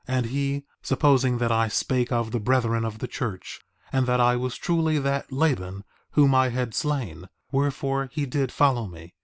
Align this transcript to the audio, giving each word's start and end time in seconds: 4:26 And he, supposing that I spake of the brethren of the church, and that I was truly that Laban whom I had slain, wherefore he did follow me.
4:26 0.09 0.17
And 0.17 0.25
he, 0.25 0.63
supposing 0.81 1.37
that 1.37 1.51
I 1.51 1.67
spake 1.67 2.11
of 2.11 2.31
the 2.31 2.39
brethren 2.39 2.83
of 2.85 2.97
the 2.97 3.07
church, 3.07 3.61
and 3.93 4.07
that 4.07 4.19
I 4.19 4.35
was 4.35 4.55
truly 4.55 4.97
that 4.97 5.31
Laban 5.31 5.83
whom 6.13 6.33
I 6.33 6.49
had 6.49 6.73
slain, 6.73 7.29
wherefore 7.51 8.09
he 8.11 8.25
did 8.25 8.51
follow 8.51 8.87
me. 8.87 9.13